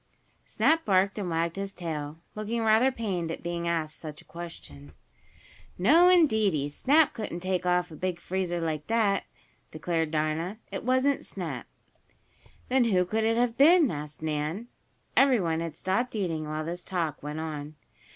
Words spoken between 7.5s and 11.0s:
off a big freezer like dat," declared Dinah. "It